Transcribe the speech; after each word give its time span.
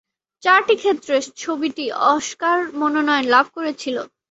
চারটি 0.43 0.75
ক্ষেত্রে 0.77 1.15
ছবিটি 1.37 1.85
অস্কার 2.13 2.57
মনোনয়ন 2.79 3.25
লাভ 3.25 3.45
করেছিল। 3.55 3.97